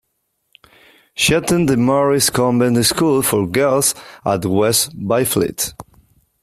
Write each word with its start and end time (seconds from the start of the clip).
She 1.13 1.35
attended 1.35 1.77
the 1.77 1.79
Marist 1.79 2.33
Convent 2.33 2.83
School 2.87 3.21
for 3.21 3.45
Girls 3.45 3.93
at 4.25 4.43
West 4.45 4.97
Byfleet. 4.97 5.75